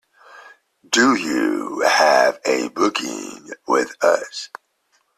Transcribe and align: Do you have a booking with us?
Do 0.89 1.13
you 1.13 1.81
have 1.81 2.39
a 2.43 2.69
booking 2.69 3.51
with 3.67 4.03
us? 4.03 4.49